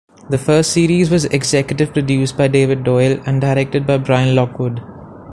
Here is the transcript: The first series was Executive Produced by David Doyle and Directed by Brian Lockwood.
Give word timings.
The 0.31 0.39
first 0.39 0.73
series 0.73 1.11
was 1.11 1.25
Executive 1.25 1.93
Produced 1.93 2.35
by 2.35 2.47
David 2.47 2.83
Doyle 2.83 3.21
and 3.27 3.39
Directed 3.39 3.85
by 3.85 3.99
Brian 3.99 4.33
Lockwood. 4.33 4.81